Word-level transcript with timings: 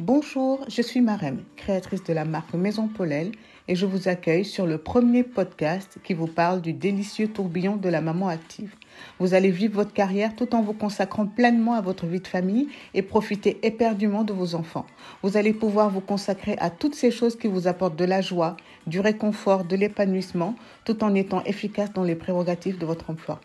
Bonjour, 0.00 0.64
je 0.68 0.80
suis 0.80 1.00
Marem, 1.00 1.42
créatrice 1.56 2.04
de 2.04 2.12
la 2.12 2.24
marque 2.24 2.54
Maison 2.54 2.86
Paulel, 2.86 3.32
et 3.66 3.74
je 3.74 3.84
vous 3.84 4.06
accueille 4.06 4.44
sur 4.44 4.64
le 4.64 4.78
premier 4.78 5.24
podcast 5.24 5.98
qui 6.04 6.14
vous 6.14 6.28
parle 6.28 6.60
du 6.60 6.72
délicieux 6.72 7.26
tourbillon 7.26 7.74
de 7.74 7.88
la 7.88 8.00
maman 8.00 8.28
active. 8.28 8.72
Vous 9.18 9.34
allez 9.34 9.50
vivre 9.50 9.74
votre 9.74 9.92
carrière 9.92 10.34
tout 10.36 10.54
en 10.54 10.62
vous 10.62 10.72
consacrant 10.72 11.26
pleinement 11.26 11.74
à 11.74 11.80
votre 11.80 12.06
vie 12.06 12.20
de 12.20 12.26
famille 12.26 12.68
et 12.94 13.02
profiter 13.02 13.58
éperdument 13.62 14.24
de 14.24 14.32
vos 14.32 14.54
enfants. 14.54 14.86
Vous 15.22 15.36
allez 15.36 15.52
pouvoir 15.52 15.90
vous 15.90 16.00
consacrer 16.00 16.56
à 16.58 16.70
toutes 16.70 16.94
ces 16.94 17.10
choses 17.10 17.36
qui 17.36 17.48
vous 17.48 17.68
apportent 17.68 17.96
de 17.96 18.04
la 18.04 18.20
joie, 18.20 18.56
du 18.86 19.00
réconfort, 19.00 19.64
de 19.64 19.76
l'épanouissement, 19.76 20.54
tout 20.84 21.02
en 21.04 21.14
étant 21.14 21.42
efficace 21.44 21.92
dans 21.92 22.04
les 22.04 22.16
prérogatives 22.16 22.78
de 22.78 22.86
votre 22.86 23.10
emploi. 23.10 23.40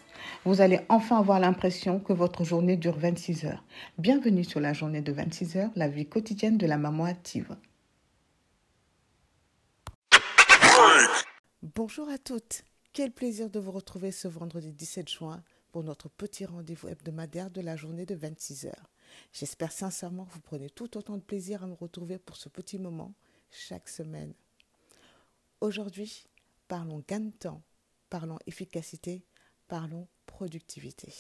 Vous 0.45 0.62
allez 0.62 0.80
enfin 0.89 1.18
avoir 1.18 1.39
l'impression 1.39 1.99
que 1.99 2.13
votre 2.13 2.44
journée 2.44 2.77
dure 2.77 2.98
26 2.98 3.45
heures. 3.45 3.63
Bienvenue 3.98 4.44
sur 4.44 4.59
la 4.59 4.73
journée 4.73 5.02
de 5.02 5.12
26 5.12 5.58
heures, 5.58 5.70
la 5.76 5.88
vie 5.88 6.05
quotidienne 6.05 6.58
de 6.58 6.66
la 6.66 6.77
maman 6.77 7.05
active. 7.05 7.55
Bonjour 11.76 12.09
à 12.09 12.17
toutes. 12.17 12.63
Quel 12.93 13.11
plaisir 13.11 13.49
de 13.49 13.59
vous 13.59 13.71
retrouver 13.71 14.11
ce 14.11 14.27
vendredi 14.27 14.71
17 14.71 15.09
juin 15.09 15.43
pour 15.71 15.83
notre 15.83 16.09
petit 16.09 16.45
rendez-vous 16.45 16.89
hebdomadaire 16.89 17.49
de 17.49 17.59
la 17.59 17.75
journée 17.75 18.05
de 18.05 18.13
26 18.13 18.67
heures. 18.67 18.91
J'espère 19.31 19.71
sincèrement 19.71 20.25
que 20.25 20.33
vous 20.33 20.41
prenez 20.41 20.69
tout 20.69 20.95
autant 20.95 21.17
de 21.17 21.23
plaisir 21.23 21.63
à 21.63 21.67
me 21.67 21.73
retrouver 21.73 22.19
pour 22.19 22.35
ce 22.35 22.49
petit 22.49 22.77
moment 22.77 23.16
chaque 23.49 23.89
semaine. 23.89 24.35
Aujourd'hui, 25.59 26.27
parlons 26.67 27.03
gain 27.07 27.21
de 27.21 27.31
temps, 27.31 27.63
parlons 28.11 28.38
efficacité, 28.45 29.25
parlons 29.67 30.07
productivité. 30.27 31.11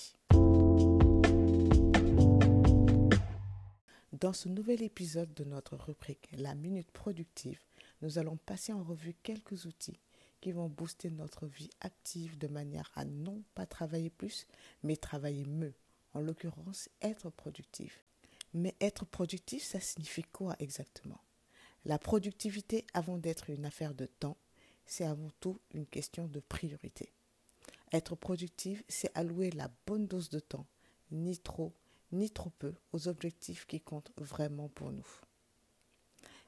Dans 4.11 4.33
ce 4.33 4.47
nouvel 4.47 4.83
épisode 4.83 5.33
de 5.33 5.43
notre 5.43 5.75
rubrique 5.75 6.29
La 6.37 6.53
Minute 6.53 6.91
Productive, 6.91 7.63
nous 8.03 8.19
allons 8.19 8.37
passer 8.37 8.73
en 8.73 8.83
revue 8.83 9.15
quelques 9.23 9.65
outils 9.65 9.97
qui 10.43 10.51
vont 10.51 10.67
booster 10.67 11.09
notre 11.09 11.47
vie 11.47 11.69
active 11.79 12.37
de 12.37 12.47
manière 12.47 12.91
à 12.95 13.05
non 13.05 13.41
pas 13.55 13.65
travailler 13.65 14.09
plus, 14.09 14.45
mais 14.83 14.97
travailler 14.97 15.45
mieux. 15.45 15.73
En 16.13 16.19
l'occurrence, 16.19 16.89
être 17.01 17.29
productif. 17.29 18.03
Mais 18.53 18.75
être 18.81 19.05
productif, 19.05 19.63
ça 19.63 19.79
signifie 19.79 20.23
quoi 20.23 20.57
exactement? 20.59 21.21
La 21.85 21.97
productivité, 21.97 22.85
avant 22.93 23.17
d'être 23.17 23.51
une 23.51 23.63
affaire 23.63 23.95
de 23.95 24.05
temps, 24.05 24.35
c'est 24.85 25.05
avant 25.05 25.31
tout 25.39 25.61
une 25.73 25.85
question 25.85 26.27
de 26.27 26.41
priorité. 26.41 27.13
Être 27.93 28.17
productif, 28.17 28.83
c'est 28.89 29.17
allouer 29.17 29.49
la 29.51 29.71
bonne 29.87 30.07
dose 30.07 30.27
de 30.27 30.41
temps, 30.41 30.67
ni 31.11 31.37
trop, 31.37 31.71
ni 32.11 32.29
trop 32.29 32.49
peu, 32.49 32.75
aux 32.91 33.07
objectifs 33.07 33.65
qui 33.65 33.79
comptent 33.79 34.11
vraiment 34.17 34.67
pour 34.67 34.91
nous. 34.91 35.07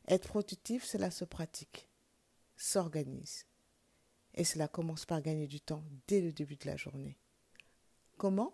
Être 0.10 0.28
productif, 0.28 0.84
cela 0.84 1.12
se 1.12 1.24
pratique, 1.24 1.88
s'organise. 2.58 3.46
Et 4.36 4.44
cela 4.44 4.68
commence 4.68 5.06
par 5.06 5.22
gagner 5.22 5.48
du 5.48 5.62
temps 5.62 5.84
dès 6.08 6.20
le 6.20 6.34
début 6.34 6.58
de 6.58 6.68
la 6.68 6.76
journée. 6.76 7.18
Comment? 8.18 8.54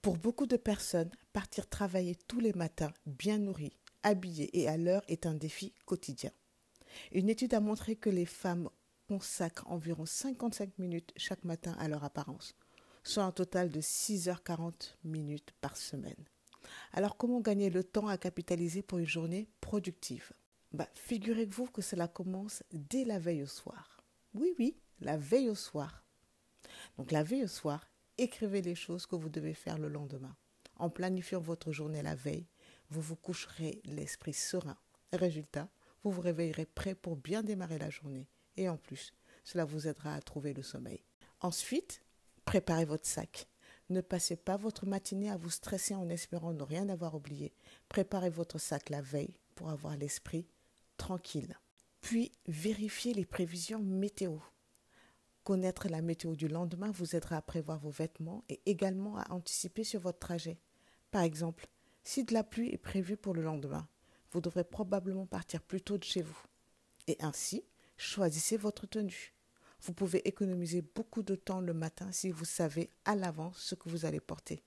Pour 0.00 0.16
beaucoup 0.16 0.46
de 0.46 0.56
personnes, 0.56 1.10
partir 1.34 1.68
travailler 1.68 2.14
tous 2.26 2.40
les 2.40 2.54
matins, 2.54 2.92
bien 3.04 3.36
nourri, 3.36 3.70
habillé 4.02 4.58
et 4.58 4.66
à 4.66 4.78
l'heure 4.78 5.02
est 5.08 5.26
un 5.26 5.34
défi 5.34 5.74
quotidien. 5.84 6.30
Une 7.12 7.28
étude 7.28 7.52
a 7.52 7.60
montré 7.60 7.96
que 7.96 8.08
les 8.08 8.24
femmes 8.24 8.70
consacrent 9.10 9.66
environ 9.66 10.06
55 10.06 10.78
minutes 10.78 11.12
chaque 11.16 11.42
matin 11.42 11.74
à 11.80 11.88
leur 11.88 12.04
apparence, 12.04 12.54
soit 13.02 13.24
un 13.24 13.32
total 13.32 13.68
de 13.68 13.80
6h40 13.80 14.94
minutes 15.02 15.52
par 15.60 15.76
semaine. 15.76 16.24
Alors 16.92 17.16
comment 17.16 17.40
gagner 17.40 17.70
le 17.70 17.82
temps 17.82 18.06
à 18.06 18.16
capitaliser 18.16 18.82
pour 18.82 18.98
une 18.98 19.08
journée 19.08 19.48
productive? 19.60 20.32
Bah, 20.72 20.88
Figurez-vous 20.94 21.66
que 21.66 21.82
cela 21.82 22.06
commence 22.06 22.62
dès 22.72 23.04
la 23.04 23.18
veille 23.18 23.42
au 23.42 23.48
soir. 23.48 24.00
Oui, 24.32 24.54
oui, 24.60 24.76
la 25.00 25.16
veille 25.16 25.50
au 25.50 25.56
soir. 25.56 26.04
Donc 26.96 27.10
la 27.10 27.24
veille 27.24 27.42
au 27.42 27.48
soir, 27.48 27.84
écrivez 28.16 28.62
les 28.62 28.76
choses 28.76 29.06
que 29.06 29.16
vous 29.16 29.28
devez 29.28 29.54
faire 29.54 29.78
le 29.78 29.88
lendemain. 29.88 30.36
En 30.76 30.88
planifiant 30.88 31.40
votre 31.40 31.72
journée 31.72 32.02
la 32.02 32.14
veille, 32.14 32.46
vous 32.90 33.00
vous 33.00 33.16
coucherez 33.16 33.80
l'esprit 33.86 34.34
serein. 34.34 34.78
Résultat, 35.12 35.68
vous 36.04 36.12
vous 36.12 36.20
réveillerez 36.20 36.66
prêt 36.66 36.94
pour 36.94 37.16
bien 37.16 37.42
démarrer 37.42 37.78
la 37.78 37.90
journée. 37.90 38.28
Et 38.56 38.68
en 38.68 38.76
plus, 38.76 39.12
cela 39.44 39.64
vous 39.64 39.88
aidera 39.88 40.14
à 40.14 40.20
trouver 40.20 40.52
le 40.52 40.62
sommeil. 40.62 41.02
Ensuite, 41.40 42.02
préparez 42.44 42.84
votre 42.84 43.06
sac. 43.06 43.48
Ne 43.88 44.00
passez 44.00 44.36
pas 44.36 44.56
votre 44.56 44.86
matinée 44.86 45.30
à 45.30 45.36
vous 45.36 45.50
stresser 45.50 45.94
en 45.94 46.08
espérant 46.08 46.52
ne 46.52 46.62
rien 46.62 46.88
avoir 46.88 47.14
oublié. 47.14 47.52
Préparez 47.88 48.30
votre 48.30 48.58
sac 48.58 48.90
la 48.90 49.00
veille 49.00 49.34
pour 49.54 49.70
avoir 49.70 49.96
l'esprit 49.96 50.46
tranquille. 50.96 51.58
Puis, 52.00 52.32
vérifiez 52.46 53.14
les 53.14 53.24
prévisions 53.24 53.80
météo. 53.80 54.38
Connaître 55.44 55.88
la 55.88 56.02
météo 56.02 56.36
du 56.36 56.48
lendemain 56.48 56.90
vous 56.92 57.16
aidera 57.16 57.36
à 57.36 57.42
prévoir 57.42 57.78
vos 57.78 57.90
vêtements 57.90 58.44
et 58.48 58.60
également 58.66 59.18
à 59.18 59.32
anticiper 59.32 59.84
sur 59.84 60.00
votre 60.00 60.18
trajet. 60.18 60.60
Par 61.10 61.22
exemple, 61.22 61.66
si 62.04 62.24
de 62.24 62.32
la 62.32 62.44
pluie 62.44 62.72
est 62.72 62.78
prévue 62.78 63.16
pour 63.16 63.34
le 63.34 63.42
lendemain, 63.42 63.88
vous 64.30 64.40
devrez 64.40 64.64
probablement 64.64 65.26
partir 65.26 65.62
plus 65.62 65.80
tôt 65.80 65.98
de 65.98 66.04
chez 66.04 66.22
vous. 66.22 66.40
Et 67.06 67.16
ainsi, 67.20 67.64
choisissez 68.00 68.56
votre 68.56 68.86
tenue. 68.86 69.34
Vous 69.82 69.92
pouvez 69.92 70.26
économiser 70.26 70.82
beaucoup 70.82 71.22
de 71.22 71.34
temps 71.34 71.60
le 71.60 71.74
matin 71.74 72.10
si 72.12 72.30
vous 72.30 72.46
savez 72.46 72.88
à 73.04 73.14
l'avance 73.14 73.58
ce 73.58 73.74
que 73.74 73.90
vous 73.90 74.06
allez 74.06 74.20
porter. 74.20 74.62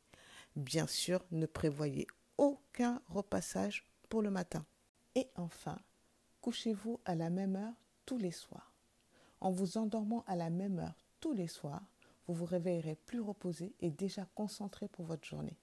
Bien 0.55 0.85
sûr, 0.85 1.25
ne 1.31 1.47
prévoyez 1.47 2.05
aucun 2.37 3.01
repassage 3.07 3.85
pour 4.07 4.21
le 4.21 4.29
matin. 4.29 4.65
Et 5.15 5.27
enfin, 5.35 5.79
couchez-vous 6.41 6.99
à 7.05 7.15
la 7.15 7.31
même 7.31 7.55
heure 7.55 7.73
tous 8.05 8.19
les 8.19 8.31
soirs. 8.31 8.71
En 9.41 9.51
vous 9.51 9.77
endormant 9.77 10.23
à 10.27 10.35
la 10.35 10.51
même 10.51 10.77
heure 10.77 10.95
tous 11.19 11.33
les 11.33 11.47
soirs, 11.47 11.83
vous 12.27 12.35
vous 12.35 12.45
réveillerez 12.45 12.95
plus 13.07 13.19
reposé 13.19 13.73
et 13.79 13.89
déjà 13.89 14.27
concentré 14.35 14.87
pour 14.87 15.05
votre 15.05 15.27
journée. 15.27 15.57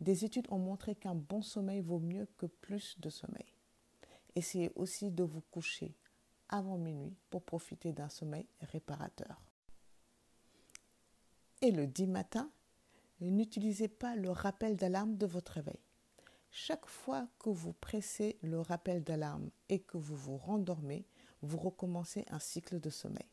Des 0.00 0.24
études 0.24 0.48
ont 0.50 0.58
montré 0.58 0.96
qu'un 0.96 1.14
bon 1.14 1.42
sommeil 1.42 1.80
vaut 1.80 2.00
mieux 2.00 2.26
que 2.36 2.46
plus 2.46 2.98
de 2.98 3.08
sommeil. 3.08 3.46
Essayez 4.34 4.72
aussi 4.74 5.10
de 5.10 5.22
vous 5.22 5.42
coucher 5.52 5.94
avant 6.48 6.78
minuit 6.78 7.16
pour 7.30 7.42
profiter 7.42 7.92
d'un 7.92 8.08
sommeil 8.08 8.46
réparateur. 8.60 9.42
Et 11.60 11.70
le 11.70 11.86
dit 11.86 12.06
matin, 12.06 12.50
n'utilisez 13.20 13.88
pas 13.88 14.14
le 14.14 14.30
rappel 14.30 14.76
d'alarme 14.76 15.16
de 15.16 15.26
votre 15.26 15.52
réveil. 15.52 15.80
Chaque 16.50 16.86
fois 16.86 17.28
que 17.38 17.50
vous 17.50 17.72
pressez 17.72 18.38
le 18.42 18.60
rappel 18.60 19.02
d'alarme 19.04 19.50
et 19.68 19.80
que 19.80 19.98
vous 19.98 20.16
vous 20.16 20.36
rendormez, 20.36 21.04
vous 21.42 21.58
recommencez 21.58 22.24
un 22.28 22.38
cycle 22.38 22.80
de 22.80 22.90
sommeil. 22.90 23.28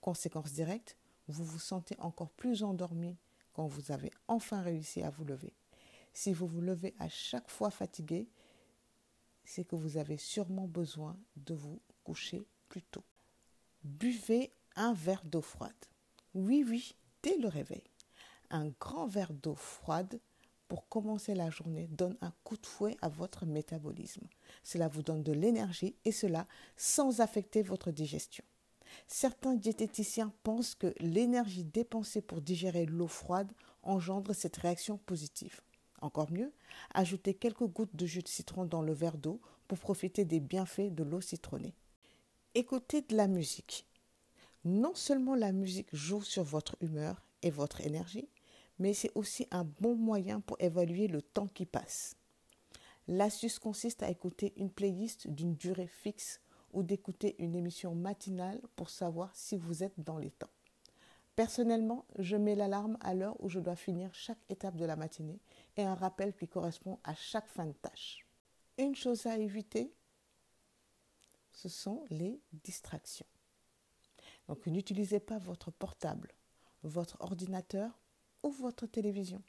Conséquence 0.00 0.52
directe, 0.52 0.96
vous 1.28 1.44
vous 1.44 1.58
sentez 1.58 1.96
encore 1.98 2.30
plus 2.30 2.62
endormi 2.62 3.16
quand 3.54 3.66
vous 3.66 3.90
avez 3.90 4.10
enfin 4.28 4.60
réussi 4.60 5.02
à 5.02 5.10
vous 5.10 5.24
lever. 5.24 5.54
Si 6.12 6.32
vous 6.32 6.46
vous 6.46 6.60
levez 6.60 6.94
à 6.98 7.08
chaque 7.08 7.50
fois 7.50 7.70
fatigué, 7.70 8.28
c'est 9.44 9.64
que 9.64 9.76
vous 9.76 9.96
avez 9.96 10.16
sûrement 10.16 10.68
besoin 10.68 11.18
de 11.36 11.54
vous 11.54 11.80
coucher 12.04 12.46
plus 12.68 12.82
tôt. 12.82 13.04
Buvez 13.82 14.52
un 14.76 14.92
verre 14.92 15.24
d'eau 15.24 15.40
froide. 15.40 15.72
Oui, 16.34 16.64
oui, 16.68 16.94
dès 17.22 17.36
le 17.38 17.48
réveil. 17.48 17.82
Un 18.50 18.68
grand 18.80 19.06
verre 19.06 19.32
d'eau 19.32 19.54
froide 19.54 20.20
pour 20.68 20.88
commencer 20.88 21.34
la 21.34 21.50
journée 21.50 21.88
donne 21.88 22.16
un 22.20 22.32
coup 22.42 22.56
de 22.56 22.66
fouet 22.66 22.96
à 23.02 23.08
votre 23.08 23.46
métabolisme. 23.46 24.26
Cela 24.62 24.88
vous 24.88 25.02
donne 25.02 25.22
de 25.22 25.32
l'énergie 25.32 25.96
et 26.04 26.12
cela 26.12 26.46
sans 26.76 27.20
affecter 27.20 27.62
votre 27.62 27.90
digestion. 27.90 28.44
Certains 29.06 29.54
diététiciens 29.54 30.32
pensent 30.42 30.74
que 30.74 30.94
l'énergie 31.00 31.64
dépensée 31.64 32.22
pour 32.22 32.40
digérer 32.40 32.86
l'eau 32.86 33.08
froide 33.08 33.52
engendre 33.82 34.34
cette 34.34 34.56
réaction 34.56 34.98
positive. 34.98 35.60
Encore 36.00 36.30
mieux, 36.30 36.52
ajoutez 36.92 37.34
quelques 37.34 37.66
gouttes 37.66 37.94
de 37.94 38.06
jus 38.06 38.22
de 38.22 38.28
citron 38.28 38.64
dans 38.64 38.82
le 38.82 38.92
verre 38.92 39.18
d'eau 39.18 39.40
pour 39.68 39.78
profiter 39.78 40.24
des 40.24 40.40
bienfaits 40.40 40.94
de 40.94 41.02
l'eau 41.02 41.20
citronnée. 41.20 41.74
Écoutez 42.56 43.02
de 43.02 43.16
la 43.16 43.26
musique. 43.26 43.84
Non 44.64 44.94
seulement 44.94 45.34
la 45.34 45.50
musique 45.50 45.88
joue 45.92 46.22
sur 46.22 46.44
votre 46.44 46.76
humeur 46.80 47.26
et 47.42 47.50
votre 47.50 47.80
énergie, 47.80 48.28
mais 48.78 48.94
c'est 48.94 49.10
aussi 49.16 49.48
un 49.50 49.64
bon 49.64 49.96
moyen 49.96 50.38
pour 50.38 50.56
évaluer 50.60 51.08
le 51.08 51.20
temps 51.20 51.48
qui 51.48 51.66
passe. 51.66 52.14
L'astuce 53.08 53.58
consiste 53.58 54.04
à 54.04 54.08
écouter 54.08 54.52
une 54.56 54.70
playlist 54.70 55.26
d'une 55.26 55.56
durée 55.56 55.88
fixe 55.88 56.40
ou 56.72 56.84
d'écouter 56.84 57.34
une 57.40 57.56
émission 57.56 57.96
matinale 57.96 58.60
pour 58.76 58.88
savoir 58.88 59.34
si 59.34 59.56
vous 59.56 59.82
êtes 59.82 59.98
dans 59.98 60.18
les 60.18 60.30
temps. 60.30 60.52
Personnellement, 61.34 62.04
je 62.20 62.36
mets 62.36 62.54
l'alarme 62.54 62.98
à 63.00 63.14
l'heure 63.14 63.34
où 63.40 63.48
je 63.48 63.58
dois 63.58 63.74
finir 63.74 64.14
chaque 64.14 64.44
étape 64.48 64.76
de 64.76 64.84
la 64.84 64.94
matinée 64.94 65.40
et 65.76 65.82
un 65.82 65.96
rappel 65.96 66.32
qui 66.32 66.46
correspond 66.46 67.00
à 67.02 67.16
chaque 67.16 67.48
fin 67.48 67.66
de 67.66 67.72
tâche. 67.72 68.24
Une 68.78 68.94
chose 68.94 69.26
à 69.26 69.38
éviter, 69.38 69.92
ce 71.64 71.70
sont 71.70 72.04
les 72.10 72.38
distractions. 72.62 73.26
Donc 74.48 74.66
n'utilisez 74.66 75.18
pas 75.18 75.38
votre 75.38 75.70
portable, 75.70 76.34
votre 76.82 77.16
ordinateur 77.20 77.98
ou 78.42 78.50
votre 78.50 78.86
télévision. 78.86 79.42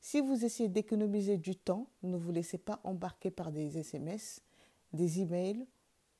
Si 0.00 0.20
vous 0.20 0.44
essayez 0.44 0.68
d'économiser 0.68 1.38
du 1.38 1.56
temps, 1.56 1.88
ne 2.04 2.16
vous 2.16 2.30
laissez 2.30 2.58
pas 2.58 2.80
embarquer 2.84 3.32
par 3.32 3.50
des 3.50 3.78
SMS, 3.78 4.42
des 4.92 5.22
emails 5.22 5.66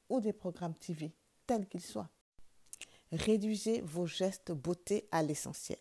ou 0.08 0.18
des 0.20 0.32
programmes 0.32 0.74
TV, 0.74 1.12
tels 1.46 1.68
qu'ils 1.68 1.84
soient. 1.84 2.10
Réduisez 3.12 3.82
vos 3.82 4.06
gestes 4.06 4.50
beauté 4.50 5.06
à 5.12 5.22
l'essentiel. 5.22 5.78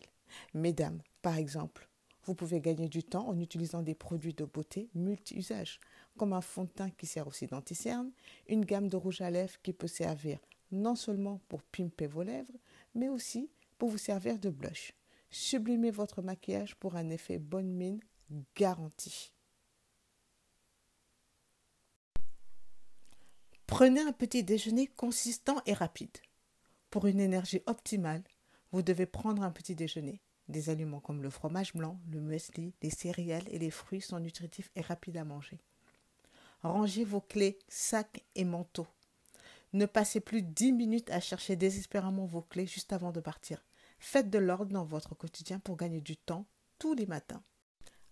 Mesdames, 0.54 1.02
par 1.22 1.36
exemple, 1.36 1.85
vous 2.26 2.34
pouvez 2.34 2.60
gagner 2.60 2.88
du 2.88 3.02
temps 3.02 3.28
en 3.28 3.38
utilisant 3.38 3.82
des 3.82 3.94
produits 3.94 4.34
de 4.34 4.44
beauté 4.44 4.90
multi-usages, 4.94 5.80
comme 6.16 6.32
un 6.32 6.40
fond 6.40 6.64
de 6.64 6.70
teint 6.70 6.90
qui 6.90 7.06
sert 7.06 7.26
aussi 7.26 7.46
d'anticerne, 7.46 8.10
une 8.48 8.64
gamme 8.64 8.88
de 8.88 8.96
rouge 8.96 9.20
à 9.20 9.30
lèvres 9.30 9.60
qui 9.62 9.72
peut 9.72 9.86
servir 9.86 10.38
non 10.72 10.96
seulement 10.96 11.40
pour 11.48 11.62
pimper 11.62 12.06
vos 12.06 12.22
lèvres, 12.22 12.58
mais 12.94 13.08
aussi 13.08 13.50
pour 13.78 13.88
vous 13.88 13.98
servir 13.98 14.38
de 14.38 14.50
blush. 14.50 14.92
Sublimez 15.30 15.90
votre 15.90 16.22
maquillage 16.22 16.74
pour 16.76 16.96
un 16.96 17.10
effet 17.10 17.38
bonne 17.38 17.70
mine 17.70 18.00
garanti. 18.56 19.32
Prenez 23.66 24.00
un 24.00 24.12
petit 24.12 24.42
déjeuner 24.42 24.86
consistant 24.86 25.60
et 25.66 25.72
rapide. 25.72 26.16
Pour 26.90 27.06
une 27.06 27.20
énergie 27.20 27.62
optimale, 27.66 28.22
vous 28.72 28.82
devez 28.82 29.06
prendre 29.06 29.42
un 29.42 29.50
petit 29.50 29.74
déjeuner. 29.74 30.20
Des 30.48 30.70
aliments 30.70 31.00
comme 31.00 31.22
le 31.22 31.30
fromage 31.30 31.74
blanc, 31.74 31.98
le 32.10 32.20
muesli, 32.20 32.72
les 32.82 32.90
céréales 32.90 33.48
et 33.50 33.58
les 33.58 33.70
fruits 33.70 34.00
sont 34.00 34.20
nutritifs 34.20 34.70
et 34.76 34.80
rapides 34.80 35.16
à 35.16 35.24
manger. 35.24 35.58
Rangez 36.62 37.04
vos 37.04 37.20
clés, 37.20 37.58
sacs 37.68 38.24
et 38.34 38.44
manteaux. 38.44 38.86
Ne 39.72 39.86
passez 39.86 40.20
plus 40.20 40.42
dix 40.42 40.72
minutes 40.72 41.10
à 41.10 41.20
chercher 41.20 41.56
désespérément 41.56 42.26
vos 42.26 42.42
clés 42.42 42.66
juste 42.66 42.92
avant 42.92 43.12
de 43.12 43.20
partir. 43.20 43.64
Faites 43.98 44.30
de 44.30 44.38
l'ordre 44.38 44.72
dans 44.72 44.84
votre 44.84 45.14
quotidien 45.14 45.58
pour 45.58 45.76
gagner 45.76 46.00
du 46.00 46.16
temps 46.16 46.46
tous 46.78 46.94
les 46.94 47.06
matins. 47.06 47.42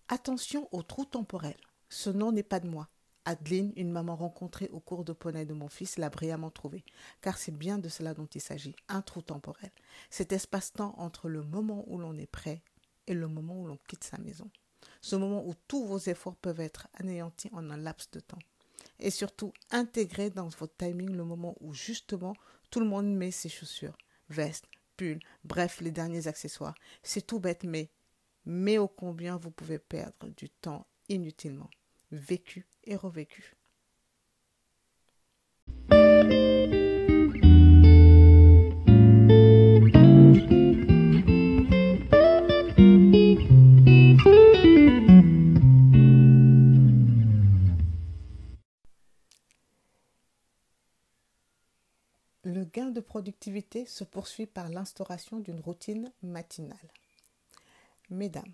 Attention 0.09 0.69
au 0.73 0.83
trou 0.83 1.05
temporel. 1.05 1.57
Ce 1.89 2.11
nom 2.11 2.33
n'est 2.33 2.43
pas 2.43 2.61
de 2.61 2.69
moi. 2.69 2.89
Adeline, 3.27 3.73
une 3.77 3.91
maman 3.91 4.17
rencontrée 4.17 4.69
au 4.73 4.81
cours 4.81 5.05
de 5.05 5.13
poney 5.13 5.47
de 5.47 5.55
mon 5.55 5.69
fils, 5.69 5.97
l'a 5.97 6.11
brillamment 6.11 6.51
trouvé, 6.51 6.85
car 7.23 7.39
c'est 7.39 7.57
bien 7.57 7.79
de 7.79 7.89
cela 7.89 8.13
dont 8.13 8.27
il 8.27 8.41
s'agit, 8.41 8.77
un 8.89 9.01
trou 9.01 9.23
temporel. 9.23 9.71
Cet 10.11 10.33
espace-temps 10.33 10.95
entre 10.99 11.29
le 11.29 11.43
moment 11.43 11.85
où 11.87 11.99
l'on 11.99 12.17
est 12.19 12.31
prêt 12.31 12.63
et 13.07 13.15
le 13.15 13.29
moment 13.29 13.61
où 13.61 13.67
l'on 13.67 13.79
quitte 13.89 14.05
sa 14.05 14.19
maison. 14.19 14.51
Ce 15.01 15.17
moment 15.17 15.47
où 15.47 15.55
tous 15.69 15.87
vos 15.87 15.99
efforts 15.99 16.37
peuvent 16.37 16.61
être 16.61 16.89
anéantis 16.95 17.51
en 17.53 17.71
un 17.71 17.77
laps 17.77 18.11
de 18.11 18.21
temps. 18.21 18.39
Et 18.99 19.11
surtout, 19.11 19.53
intégrez 19.71 20.31
dans 20.31 20.49
votre 20.49 20.77
timing 20.77 21.11
le 21.11 21.25
moment 21.25 21.57
où 21.61 21.73
justement 21.73 22.35
tout 22.71 22.81
le 22.81 22.87
monde 22.87 23.07
met 23.07 23.31
ses 23.31 23.49
chaussures, 23.49 23.97
vestes, 24.29 24.69
pulls, 24.97 25.21
bref, 25.45 25.81
les 25.81 25.91
derniers 25.91 26.27
accessoires. 26.27 26.75
C'est 27.03 27.27
tout 27.27 27.41
bête, 27.41 27.65
mais, 27.65 27.91
mais 28.45 28.79
ô 28.79 28.89
combien 28.89 29.37
vous 29.37 29.51
pouvez 29.51 29.79
perdre 29.79 30.29
du 30.37 30.51
temps 30.51 30.87
inutilement 31.09 31.71
vécu 32.15 32.67
et 32.85 32.97
revécu. 32.97 33.57
Le 52.47 52.65
gain 52.65 52.91
de 52.91 53.01
productivité 53.01 53.87
se 53.87 54.05
poursuit 54.05 54.47
par 54.47 54.69
l'instauration 54.69 55.41
d'une 55.41 55.61
routine 55.61 56.13
matinale. 56.23 56.93
Mesdames, 58.11 58.53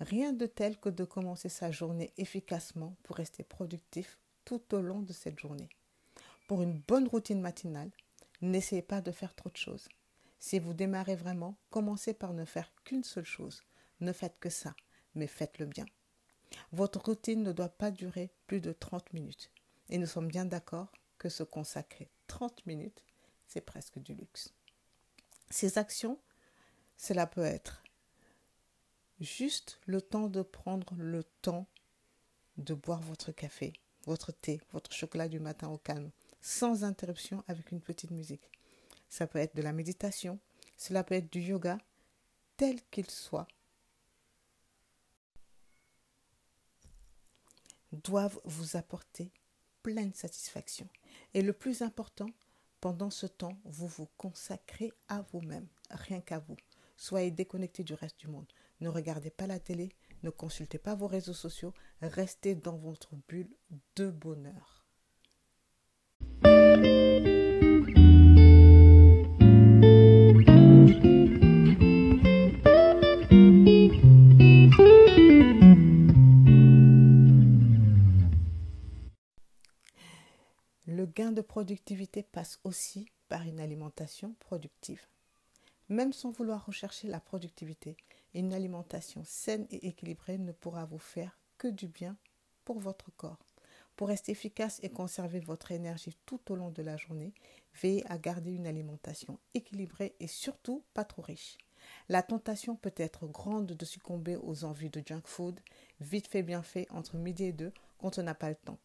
Rien 0.00 0.32
de 0.32 0.46
tel 0.46 0.78
que 0.78 0.88
de 0.88 1.04
commencer 1.04 1.48
sa 1.48 1.70
journée 1.70 2.12
efficacement 2.16 2.96
pour 3.02 3.16
rester 3.16 3.42
productif 3.42 4.18
tout 4.44 4.74
au 4.74 4.80
long 4.80 5.02
de 5.02 5.12
cette 5.12 5.38
journée. 5.38 5.68
Pour 6.46 6.62
une 6.62 6.78
bonne 6.78 7.08
routine 7.08 7.40
matinale, 7.40 7.90
n'essayez 8.40 8.82
pas 8.82 9.00
de 9.00 9.10
faire 9.10 9.34
trop 9.34 9.50
de 9.50 9.56
choses. 9.56 9.88
Si 10.38 10.58
vous 10.60 10.72
démarrez 10.72 11.16
vraiment, 11.16 11.56
commencez 11.70 12.14
par 12.14 12.32
ne 12.32 12.44
faire 12.44 12.72
qu'une 12.84 13.02
seule 13.02 13.24
chose. 13.24 13.62
Ne 14.00 14.12
faites 14.12 14.38
que 14.38 14.50
ça, 14.50 14.74
mais 15.16 15.26
faites-le 15.26 15.66
bien. 15.66 15.86
Votre 16.72 17.04
routine 17.04 17.42
ne 17.42 17.52
doit 17.52 17.68
pas 17.68 17.90
durer 17.90 18.30
plus 18.46 18.60
de 18.60 18.72
30 18.72 19.12
minutes. 19.12 19.50
Et 19.90 19.98
nous 19.98 20.06
sommes 20.06 20.28
bien 20.28 20.44
d'accord 20.44 20.92
que 21.18 21.28
se 21.28 21.42
consacrer 21.42 22.08
30 22.28 22.66
minutes, 22.66 23.02
c'est 23.46 23.60
presque 23.60 23.98
du 23.98 24.14
luxe. 24.14 24.54
Ces 25.50 25.78
actions, 25.78 26.20
cela 26.96 27.26
peut 27.26 27.42
être 27.42 27.82
juste 29.20 29.80
le 29.86 30.00
temps 30.00 30.28
de 30.28 30.42
prendre 30.42 30.94
le 30.96 31.24
temps 31.42 31.66
de 32.56 32.74
boire 32.74 33.00
votre 33.00 33.32
café, 33.32 33.72
votre 34.04 34.32
thé, 34.32 34.60
votre 34.72 34.92
chocolat 34.92 35.28
du 35.28 35.40
matin 35.40 35.68
au 35.68 35.78
calme, 35.78 36.10
sans 36.40 36.84
interruption 36.84 37.42
avec 37.48 37.72
une 37.72 37.80
petite 37.80 38.10
musique. 38.10 38.50
Ça 39.08 39.26
peut 39.26 39.38
être 39.38 39.56
de 39.56 39.62
la 39.62 39.72
méditation, 39.72 40.38
cela 40.76 41.04
peut 41.04 41.14
être 41.14 41.32
du 41.32 41.40
yoga, 41.40 41.78
tel 42.56 42.80
qu'il 42.90 43.10
soit, 43.10 43.48
doivent 47.92 48.40
vous 48.44 48.76
apporter 48.76 49.30
pleine 49.82 50.12
satisfaction. 50.12 50.88
Et 51.34 51.42
le 51.42 51.52
plus 51.52 51.82
important, 51.82 52.28
pendant 52.80 53.10
ce 53.10 53.26
temps, 53.26 53.58
vous 53.64 53.88
vous 53.88 54.08
consacrez 54.16 54.92
à 55.08 55.22
vous-même, 55.32 55.66
rien 55.90 56.20
qu'à 56.20 56.38
vous. 56.38 56.56
Soyez 56.96 57.30
déconnecté 57.30 57.84
du 57.84 57.94
reste 57.94 58.18
du 58.18 58.28
monde. 58.28 58.46
Ne 58.80 58.88
regardez 58.88 59.30
pas 59.30 59.46
la 59.46 59.58
télé, 59.58 59.90
ne 60.22 60.30
consultez 60.30 60.78
pas 60.78 60.94
vos 60.94 61.06
réseaux 61.08 61.32
sociaux, 61.32 61.74
restez 62.00 62.54
dans 62.54 62.76
votre 62.76 63.16
bulle 63.28 63.50
de 63.96 64.10
bonheur. 64.10 64.84
Le 80.86 81.06
gain 81.06 81.32
de 81.32 81.40
productivité 81.40 82.22
passe 82.22 82.60
aussi 82.64 83.06
par 83.28 83.42
une 83.42 83.60
alimentation 83.60 84.34
productive. 84.40 85.06
Même 85.88 86.12
sans 86.12 86.30
vouloir 86.30 86.66
rechercher 86.66 87.08
la 87.08 87.20
productivité, 87.20 87.96
une 88.34 88.52
alimentation 88.52 89.22
saine 89.24 89.66
et 89.70 89.88
équilibrée 89.88 90.38
ne 90.38 90.52
pourra 90.52 90.84
vous 90.84 90.98
faire 90.98 91.38
que 91.56 91.68
du 91.68 91.88
bien 91.88 92.16
pour 92.64 92.78
votre 92.78 93.10
corps. 93.16 93.38
Pour 93.96 94.08
rester 94.08 94.32
efficace 94.32 94.78
et 94.82 94.90
conserver 94.90 95.40
votre 95.40 95.72
énergie 95.72 96.16
tout 96.24 96.40
au 96.52 96.54
long 96.54 96.70
de 96.70 96.82
la 96.82 96.96
journée, 96.96 97.32
veillez 97.82 98.06
à 98.06 98.16
garder 98.16 98.52
une 98.52 98.66
alimentation 98.66 99.38
équilibrée 99.54 100.14
et 100.20 100.28
surtout 100.28 100.84
pas 100.94 101.04
trop 101.04 101.22
riche. 101.22 101.58
La 102.08 102.22
tentation 102.22 102.76
peut 102.76 102.94
être 102.96 103.26
grande 103.26 103.66
de 103.72 103.84
succomber 103.84 104.36
aux 104.36 104.64
envies 104.64 104.90
de 104.90 105.02
junk 105.04 105.22
food, 105.24 105.58
vite 106.00 106.28
fait 106.28 106.42
bien 106.42 106.62
fait 106.62 106.86
entre 106.90 107.16
midi 107.16 107.44
et 107.44 107.52
deux 107.52 107.72
quand 107.98 108.18
on 108.18 108.22
n'a 108.22 108.34
pas 108.34 108.50
le 108.50 108.56
temps. 108.56 108.78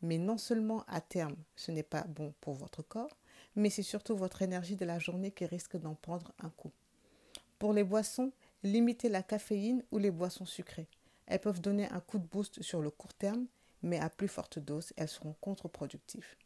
Mais 0.00 0.18
non 0.18 0.38
seulement 0.38 0.84
à 0.86 1.00
terme 1.00 1.36
ce 1.56 1.70
n'est 1.72 1.82
pas 1.82 2.04
bon 2.04 2.34
pour 2.40 2.54
votre 2.54 2.82
corps, 2.82 3.16
mais 3.56 3.70
c'est 3.70 3.82
surtout 3.82 4.16
votre 4.16 4.42
énergie 4.42 4.76
de 4.76 4.84
la 4.84 4.98
journée 4.98 5.30
qui 5.30 5.44
risque 5.44 5.76
d'en 5.76 5.94
prendre 5.94 6.32
un 6.40 6.50
coup. 6.50 6.72
Pour 7.58 7.72
les 7.72 7.84
boissons, 7.84 8.32
limitez 8.62 9.08
la 9.08 9.22
caféine 9.22 9.84
ou 9.90 9.98
les 9.98 10.10
boissons 10.10 10.46
sucrées. 10.46 10.88
Elles 11.26 11.40
peuvent 11.40 11.60
donner 11.60 11.88
un 11.90 12.00
coup 12.00 12.18
de 12.18 12.26
boost 12.26 12.62
sur 12.62 12.80
le 12.80 12.90
court 12.90 13.14
terme, 13.14 13.46
mais 13.82 13.98
à 13.98 14.10
plus 14.10 14.28
forte 14.28 14.58
dose, 14.58 14.92
elles 14.96 15.08
seront 15.08 15.34
contre-productives. 15.40 16.36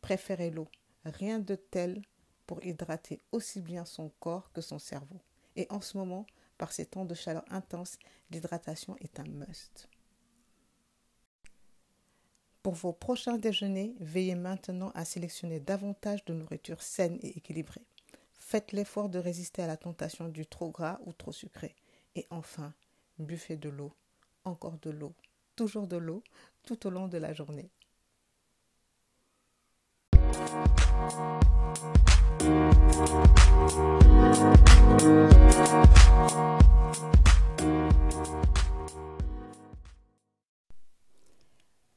Préférez 0.00 0.50
l'eau, 0.50 0.68
rien 1.04 1.38
de 1.38 1.54
tel 1.54 2.02
pour 2.46 2.64
hydrater 2.64 3.20
aussi 3.32 3.60
bien 3.60 3.84
son 3.84 4.10
corps 4.20 4.52
que 4.52 4.60
son 4.60 4.78
cerveau. 4.78 5.20
Et 5.56 5.66
en 5.70 5.80
ce 5.80 5.96
moment, 5.96 6.26
par 6.58 6.72
ces 6.72 6.86
temps 6.86 7.04
de 7.04 7.14
chaleur 7.14 7.44
intense, 7.50 7.98
l'hydratation 8.30 8.96
est 9.00 9.18
un 9.20 9.24
must. 9.24 9.88
Pour 12.62 12.74
vos 12.74 12.92
prochains 12.92 13.36
déjeuners, 13.36 13.94
veillez 14.00 14.34
maintenant 14.34 14.90
à 14.94 15.04
sélectionner 15.04 15.60
davantage 15.60 16.24
de 16.24 16.32
nourriture 16.32 16.80
saine 16.80 17.18
et 17.22 17.36
équilibrée. 17.36 17.84
Faites 18.46 18.72
l'effort 18.72 19.08
de 19.08 19.18
résister 19.18 19.62
à 19.62 19.66
la 19.66 19.78
tentation 19.78 20.28
du 20.28 20.46
trop 20.46 20.70
gras 20.70 21.00
ou 21.06 21.14
trop 21.14 21.32
sucré. 21.32 21.74
Et 22.14 22.26
enfin, 22.28 22.74
buvez 23.18 23.56
de 23.56 23.70
l'eau, 23.70 23.94
encore 24.44 24.76
de 24.82 24.90
l'eau, 24.90 25.14
toujours 25.56 25.86
de 25.86 25.96
l'eau, 25.96 26.22
tout 26.62 26.86
au 26.86 26.90
long 26.90 27.08
de 27.08 27.16
la 27.16 27.32
journée. 27.32 27.70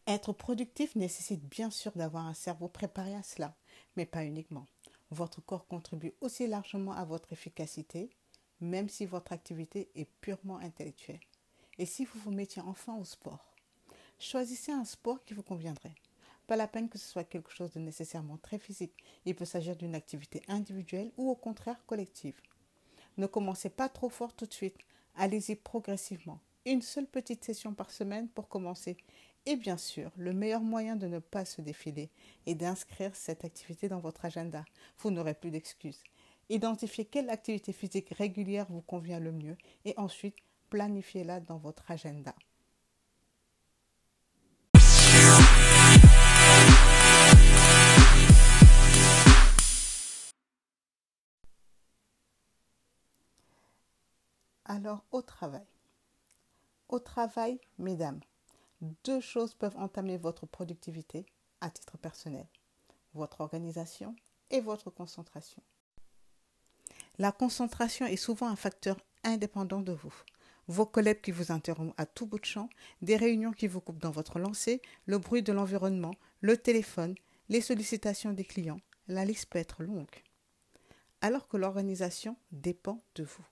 Être 0.08 0.32
productif 0.32 0.96
nécessite 0.96 1.44
bien 1.44 1.70
sûr 1.70 1.92
d'avoir 1.98 2.26
un 2.26 2.34
cerveau 2.34 2.70
préparé 2.70 3.14
à 3.14 3.22
cela, 3.22 3.54
mais 3.98 4.06
pas 4.06 4.24
uniquement. 4.24 4.66
Votre 5.12 5.42
corps 5.42 5.68
contribue 5.68 6.14
aussi 6.22 6.48
largement 6.48 6.92
à 6.92 7.06
votre 7.06 7.32
efficacité, 7.34 8.10
même 8.60 8.90
si 8.90 9.06
votre 9.06 9.32
activité 9.32 9.90
est 9.96 10.10
purement 10.22 10.58
intellectuelle. 10.58 11.20
Et 11.78 11.86
si 11.86 12.06
vous 12.06 12.20
vous 12.20 12.32
mettiez 12.32 12.62
enfin 12.62 12.96
au 12.98 13.04
sport 13.04 13.54
Choisissez 14.20 14.72
un 14.72 14.84
sport 14.84 15.24
qui 15.24 15.36
vous 15.36 15.44
conviendrait. 15.44 15.94
Pas 16.48 16.56
la 16.56 16.68
peine 16.68 16.90
que 16.90 16.98
ce 16.98 17.08
soit 17.08 17.24
quelque 17.24 17.52
chose 17.52 17.72
de 17.74 17.80
nécessairement 17.80 18.38
très 18.38 18.58
physique. 18.58 18.94
Il 19.26 19.36
peut 19.36 19.46
s'agir 19.46 19.76
d'une 19.76 19.94
activité 19.94 20.42
individuelle 20.48 21.12
ou 21.18 21.30
au 21.30 21.36
contraire 21.36 21.86
collective. 21.86 22.40
Ne 23.18 23.28
commencez 23.28 23.70
pas 23.70 23.90
trop 23.90 24.10
fort 24.10 24.34
tout 24.34 24.46
de 24.46 24.54
suite. 24.54 24.78
Allez-y 25.16 25.56
progressivement. 25.56 26.40
Une 26.66 26.82
seule 26.82 27.08
petite 27.08 27.44
session 27.44 27.74
par 27.74 27.92
semaine 27.92 28.28
pour 28.28 28.50
commencer 28.50 28.98
et 29.48 29.56
bien 29.56 29.78
sûr, 29.78 30.12
le 30.18 30.34
meilleur 30.34 30.60
moyen 30.60 30.98
de 30.98 31.08
ne 31.08 31.20
pas 31.20 31.46
se 31.46 31.62
défiler 31.62 32.10
est 32.46 32.56
d'inscrire 32.56 33.16
cette 33.16 33.46
activité 33.46 33.88
dans 33.88 34.02
votre 34.02 34.26
agenda. 34.26 34.66
Vous 35.00 35.10
n'aurez 35.10 35.34
plus 35.34 35.52
d'excuses. 35.52 36.04
Identifiez 36.50 37.06
quelle 37.06 37.30
activité 37.30 37.72
physique 37.72 38.10
régulière 38.10 38.68
vous 38.70 38.82
convient 38.82 39.22
le 39.22 39.32
mieux 39.32 39.58
et 39.86 39.94
ensuite 39.96 40.36
planifiez-la 40.70 41.40
dans 41.40 41.60
votre 41.60 41.90
agenda. 41.90 42.36
Alors, 54.66 55.06
au 55.14 55.22
travail. 55.22 55.66
Au 56.90 57.00
travail, 57.00 57.62
mesdames, 57.78 58.20
deux 58.82 59.22
choses 59.22 59.54
peuvent 59.54 59.78
entamer 59.78 60.18
votre 60.18 60.46
productivité 60.46 61.26
à 61.62 61.70
titre 61.70 61.98
personnel, 61.98 62.48
votre 63.14 63.42
organisation 63.42 64.16
et 64.52 64.62
votre 64.62 64.90
concentration. 64.90 65.64
La 67.18 67.32
concentration 67.32 68.06
est 68.06 68.16
souvent 68.16 68.48
un 68.48 68.56
facteur 68.56 68.98
indépendant 69.24 69.82
de 69.82 69.92
vous. 69.94 70.14
Vos 70.68 70.86
collègues 70.86 71.22
qui 71.22 71.32
vous 71.32 71.52
interrompent 71.52 71.94
à 71.98 72.06
tout 72.06 72.28
bout 72.28 72.40
de 72.40 72.46
champ, 72.46 72.70
des 73.02 73.16
réunions 73.16 73.54
qui 73.54 73.68
vous 73.68 73.82
coupent 73.82 74.02
dans 74.02 74.12
votre 74.12 74.38
lancée, 74.38 74.82
le 75.06 75.18
bruit 75.18 75.42
de 75.42 75.54
l'environnement, 75.54 76.14
le 76.42 76.58
téléphone, 76.58 77.16
les 77.50 77.62
sollicitations 77.62 78.34
des 78.34 78.44
clients, 78.44 78.82
la 79.08 79.26
liste 79.26 79.48
peut 79.48 79.60
être 79.60 79.84
longue. 79.84 80.24
Alors 81.22 81.48
que 81.48 81.58
l'organisation 81.58 82.38
dépend 82.52 83.02
de 83.16 83.24
vous. 83.24 83.46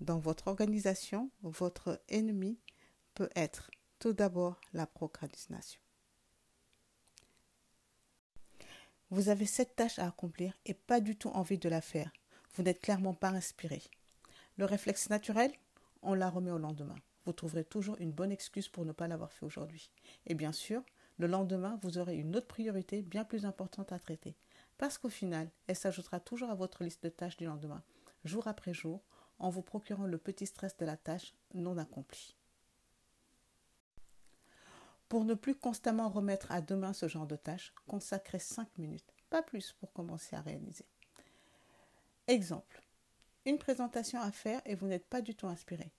Dans 0.00 0.18
votre 0.18 0.48
organisation, 0.48 1.30
votre 1.42 2.00
ennemi 2.08 2.58
peut 3.14 3.28
être 3.36 3.70
tout 4.00 4.14
d'abord, 4.14 4.58
la 4.72 4.86
procrastination. 4.86 5.80
Vous 9.10 9.28
avez 9.28 9.44
cette 9.44 9.76
tâche 9.76 9.98
à 9.98 10.06
accomplir 10.06 10.56
et 10.64 10.74
pas 10.74 11.00
du 11.00 11.16
tout 11.16 11.28
envie 11.28 11.58
de 11.58 11.68
la 11.68 11.82
faire. 11.82 12.10
Vous 12.54 12.62
n'êtes 12.62 12.80
clairement 12.80 13.12
pas 13.12 13.28
inspiré. 13.28 13.82
Le 14.56 14.64
réflexe 14.64 15.10
naturel, 15.10 15.52
on 16.02 16.14
la 16.14 16.30
remet 16.30 16.50
au 16.50 16.58
lendemain. 16.58 16.96
Vous 17.26 17.34
trouverez 17.34 17.64
toujours 17.64 17.96
une 18.00 18.12
bonne 18.12 18.32
excuse 18.32 18.68
pour 18.68 18.86
ne 18.86 18.92
pas 18.92 19.06
l'avoir 19.06 19.32
fait 19.32 19.44
aujourd'hui. 19.44 19.90
Et 20.26 20.34
bien 20.34 20.52
sûr, 20.52 20.82
le 21.18 21.26
lendemain, 21.26 21.78
vous 21.82 21.98
aurez 21.98 22.16
une 22.16 22.34
autre 22.34 22.46
priorité 22.46 23.02
bien 23.02 23.24
plus 23.24 23.44
importante 23.44 23.92
à 23.92 23.98
traiter. 23.98 24.34
Parce 24.78 24.96
qu'au 24.96 25.10
final, 25.10 25.50
elle 25.66 25.76
s'ajoutera 25.76 26.20
toujours 26.20 26.48
à 26.48 26.54
votre 26.54 26.84
liste 26.84 27.04
de 27.04 27.10
tâches 27.10 27.36
du 27.36 27.44
lendemain, 27.44 27.82
jour 28.24 28.48
après 28.48 28.72
jour, 28.72 29.02
en 29.38 29.50
vous 29.50 29.62
procurant 29.62 30.06
le 30.06 30.16
petit 30.16 30.46
stress 30.46 30.74
de 30.78 30.86
la 30.86 30.96
tâche 30.96 31.34
non 31.52 31.76
accomplie. 31.76 32.34
Pour 35.10 35.24
ne 35.24 35.34
plus 35.34 35.56
constamment 35.56 36.08
remettre 36.08 36.52
à 36.52 36.60
demain 36.60 36.92
ce 36.92 37.08
genre 37.08 37.26
de 37.26 37.34
tâches, 37.34 37.74
consacrez 37.88 38.38
5 38.38 38.78
minutes, 38.78 39.12
pas 39.28 39.42
plus, 39.42 39.72
pour 39.72 39.92
commencer 39.92 40.36
à 40.36 40.40
réaliser. 40.40 40.86
Exemple. 42.28 42.80
Une 43.44 43.58
présentation 43.58 44.20
à 44.20 44.30
faire 44.30 44.62
et 44.64 44.76
vous 44.76 44.86
n'êtes 44.86 45.08
pas 45.08 45.20
du 45.20 45.34
tout 45.34 45.48
inspiré. 45.48 45.90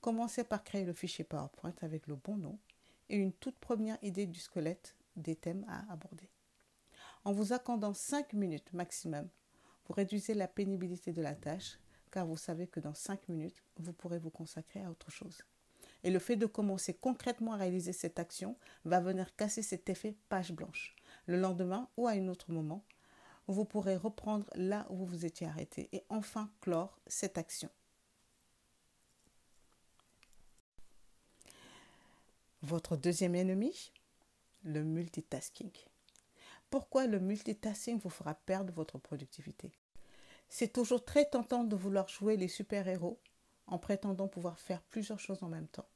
Commencez 0.00 0.42
par 0.42 0.64
créer 0.64 0.84
le 0.84 0.92
fichier 0.92 1.22
PowerPoint 1.22 1.74
avec 1.82 2.08
le 2.08 2.16
bon 2.16 2.36
nom 2.36 2.58
et 3.08 3.16
une 3.16 3.32
toute 3.32 3.60
première 3.60 4.02
idée 4.02 4.26
du 4.26 4.40
squelette 4.40 4.96
des 5.14 5.36
thèmes 5.36 5.64
à 5.68 5.92
aborder. 5.92 6.28
En 7.24 7.30
vous 7.30 7.52
accordant 7.52 7.94
5 7.94 8.32
minutes 8.32 8.72
maximum, 8.72 9.28
vous 9.86 9.94
réduisez 9.94 10.34
la 10.34 10.48
pénibilité 10.48 11.12
de 11.12 11.22
la 11.22 11.36
tâche 11.36 11.78
car 12.10 12.26
vous 12.26 12.36
savez 12.36 12.66
que 12.66 12.80
dans 12.80 12.94
5 12.94 13.28
minutes, 13.28 13.62
vous 13.76 13.92
pourrez 13.92 14.18
vous 14.18 14.30
consacrer 14.30 14.82
à 14.82 14.90
autre 14.90 15.12
chose. 15.12 15.44
Et 16.04 16.10
le 16.10 16.18
fait 16.18 16.36
de 16.36 16.46
commencer 16.46 16.94
concrètement 16.94 17.54
à 17.54 17.56
réaliser 17.56 17.92
cette 17.92 18.18
action 18.18 18.56
va 18.84 19.00
venir 19.00 19.34
casser 19.36 19.62
cet 19.62 19.90
effet 19.90 20.16
page 20.28 20.52
blanche. 20.52 20.94
Le 21.26 21.38
lendemain 21.38 21.88
ou 21.96 22.06
à 22.06 22.12
un 22.12 22.28
autre 22.28 22.52
moment, 22.52 22.84
vous 23.48 23.64
pourrez 23.64 23.96
reprendre 23.96 24.46
là 24.54 24.86
où 24.90 24.96
vous 24.96 25.06
vous 25.06 25.26
étiez 25.26 25.46
arrêté 25.46 25.88
et 25.92 26.04
enfin 26.08 26.50
clore 26.60 27.00
cette 27.06 27.38
action. 27.38 27.70
Votre 32.62 32.96
deuxième 32.96 33.34
ennemi, 33.34 33.92
le 34.62 34.82
multitasking. 34.84 35.70
Pourquoi 36.70 37.06
le 37.06 37.18
multitasking 37.18 37.98
vous 37.98 38.10
fera 38.10 38.34
perdre 38.34 38.72
votre 38.74 38.98
productivité? 38.98 39.72
C'est 40.50 40.72
toujours 40.72 41.04
très 41.04 41.24
tentant 41.24 41.64
de 41.64 41.76
vouloir 41.76 42.08
jouer 42.08 42.36
les 42.36 42.48
super-héros 42.48 43.18
en 43.68 43.78
prétendant 43.78 44.28
pouvoir 44.28 44.58
faire 44.58 44.82
plusieurs 44.82 45.20
choses 45.20 45.42
en 45.42 45.48
même 45.48 45.68
temps. 45.68 45.88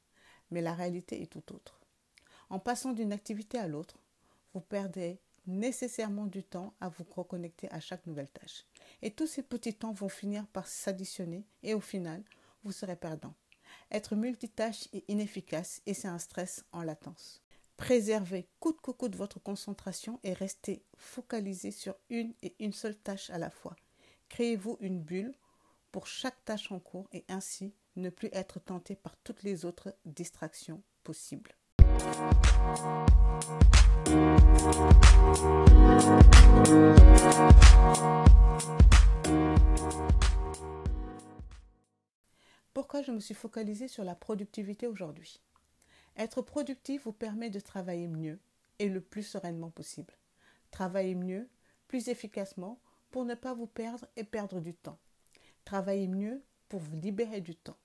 Mais 0.51 0.61
la 0.61 0.75
réalité 0.75 1.23
est 1.23 1.27
tout 1.27 1.55
autre. 1.55 1.81
En 2.51 2.59
passant 2.59 2.93
d'une 2.93 3.13
activité 3.13 3.59
à 3.59 3.67
l'autre, 3.67 3.99
vous 4.55 4.61
perdez 4.61 5.19
nécessairement 5.47 6.27
du 6.27 6.45
temps 6.45 6.75
à 6.81 6.89
vous 6.89 7.05
reconnecter 7.05 7.71
à 7.73 7.81
chaque 7.81 8.07
nouvelle 8.07 8.31
tâche. 8.31 8.65
Et 9.01 9.11
tous 9.11 9.27
ces 9.27 9.43
petits 9.43 9.75
temps 9.75 9.93
vont 9.93 10.09
finir 10.09 10.47
par 10.49 10.69
s'additionner 10.69 11.47
et 11.63 11.75
au 11.75 11.81
final, 11.81 12.23
vous 12.63 12.73
serez 12.73 12.97
perdant. 12.97 13.35
Être 13.91 14.15
multitâche 14.15 14.89
est 14.93 15.05
inefficace 15.09 15.83
et 15.87 15.95
c'est 15.95 16.09
un 16.09 16.19
stress 16.19 16.65
en 16.73 16.83
latence. 16.83 17.43
Préservez 17.77 18.47
coûte 18.61 18.81
que 18.81 18.91
coûte 18.91 19.17
votre 19.17 19.41
concentration 19.41 20.21
et 20.23 20.35
restez 20.35 20.85
focalisé 20.97 21.71
sur 21.71 21.97
une 22.11 22.35
et 22.43 22.55
une 22.61 22.73
seule 22.73 22.97
tâche 22.97 23.31
à 23.31 23.39
la 23.39 23.51
fois. 23.51 23.75
Créez-vous 24.29 24.77
une 24.81 25.01
bulle 25.01 25.35
pour 25.93 26.07
chaque 26.07 26.43
tâche 26.47 26.73
en 26.73 26.81
cours 26.81 27.07
et 27.13 27.25
ainsi 27.29 27.75
ne 27.97 28.09
plus 28.09 28.31
être 28.33 28.59
tenté 28.59 28.97
par 28.97 29.15
toutes 29.19 29.43
les 29.43 29.67
autres 29.67 29.95
distractions 30.07 30.83
possibles. 31.05 31.55
Pourquoi 42.73 43.03
je 43.03 43.13
me 43.13 43.21
suis 43.21 43.35
focalisée 43.35 43.89
sur 43.89 44.03
la 44.03 44.15
productivité 44.15 44.87
aujourd'hui? 44.87 45.43
Être 46.17 46.41
productif 46.41 47.05
vous 47.05 47.13
permet 47.13 47.51
de 47.51 47.61
travailler 47.61 48.09
mieux 48.09 48.41
et 48.79 48.89
le 48.89 49.03
plus 49.03 49.23
sereinement 49.23 49.71
possible. 49.71 50.15
Travailler 50.71 51.15
mieux, 51.15 51.49
plus 51.87 52.09
efficacement, 52.09 52.81
pour 53.11 53.27
ne 53.27 53.35
pas 53.35 53.53
vous 53.53 53.67
perdre 53.67 54.07
et 54.17 54.25
perdre 54.25 54.61
du 54.61 54.75
temps. 54.75 54.99
Travaillez 55.65 56.09
mieux 56.09 56.43
pour 56.69 56.81
vous 56.81 56.97
libérer 56.97 57.41
du 57.41 57.55
temps. 57.55 57.77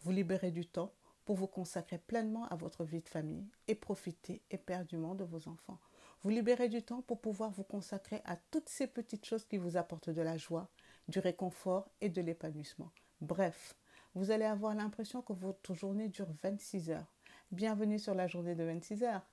Vous 0.00 0.10
libérer 0.12 0.50
du 0.50 0.66
temps 0.66 0.92
pour 1.24 1.36
vous 1.36 1.46
consacrer 1.46 1.98
pleinement 1.98 2.46
à 2.48 2.56
votre 2.56 2.84
vie 2.84 3.00
de 3.00 3.08
famille 3.08 3.46
et 3.68 3.74
profiter 3.74 4.42
éperdument 4.50 5.14
de 5.14 5.24
vos 5.24 5.48
enfants. 5.48 5.78
Vous 6.22 6.30
libérez 6.30 6.68
du 6.68 6.82
temps 6.82 7.02
pour 7.02 7.20
pouvoir 7.20 7.50
vous 7.50 7.64
consacrer 7.64 8.20
à 8.24 8.36
toutes 8.50 8.68
ces 8.68 8.86
petites 8.86 9.24
choses 9.24 9.44
qui 9.44 9.56
vous 9.56 9.76
apportent 9.76 10.10
de 10.10 10.22
la 10.22 10.36
joie, 10.36 10.68
du 11.08 11.18
réconfort 11.18 11.88
et 12.00 12.08
de 12.08 12.20
l'épanouissement. 12.20 12.90
Bref, 13.20 13.76
vous 14.14 14.30
allez 14.30 14.44
avoir 14.44 14.74
l'impression 14.74 15.22
que 15.22 15.32
votre 15.32 15.74
journée 15.74 16.08
dure 16.08 16.28
26 16.42 16.90
heures. 16.90 17.12
Bienvenue 17.50 17.98
sur 17.98 18.14
la 18.14 18.26
journée 18.26 18.54
de 18.54 18.64
26 18.64 19.04
heures. 19.04 19.26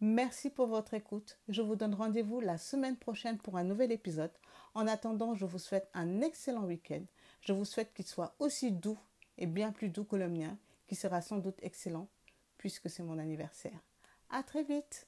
Merci 0.00 0.50
pour 0.50 0.66
votre 0.66 0.94
écoute. 0.94 1.38
Je 1.48 1.62
vous 1.62 1.76
donne 1.76 1.94
rendez-vous 1.94 2.40
la 2.40 2.56
semaine 2.56 2.96
prochaine 2.96 3.38
pour 3.38 3.56
un 3.56 3.64
nouvel 3.64 3.90
épisode. 3.90 4.30
En 4.74 4.86
attendant, 4.86 5.34
je 5.34 5.44
vous 5.44 5.58
souhaite 5.58 5.88
un 5.92 6.20
excellent 6.20 6.64
week-end. 6.64 7.02
Je 7.40 7.52
vous 7.52 7.64
souhaite 7.64 7.92
qu'il 7.94 8.06
soit 8.06 8.34
aussi 8.38 8.72
doux 8.72 8.98
et 9.36 9.46
bien 9.46 9.72
plus 9.72 9.88
doux 9.88 10.04
que 10.04 10.16
le 10.16 10.28
mien, 10.28 10.58
qui 10.86 10.94
sera 10.94 11.20
sans 11.20 11.38
doute 11.38 11.58
excellent 11.62 12.08
puisque 12.58 12.90
c'est 12.90 13.02
mon 13.02 13.18
anniversaire. 13.18 13.78
À 14.30 14.42
très 14.42 14.64
vite! 14.64 15.06